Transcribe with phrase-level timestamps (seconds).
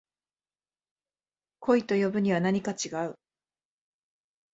[1.59, 3.19] 恋と呼ぶにはなにか違う